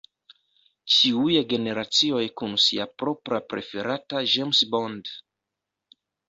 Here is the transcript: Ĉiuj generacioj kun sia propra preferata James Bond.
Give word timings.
Ĉiuj 0.93 1.35
generacioj 1.51 2.21
kun 2.41 2.55
sia 2.63 2.87
propra 3.03 3.41
preferata 3.53 4.23
James 4.33 4.63
Bond. 4.73 5.13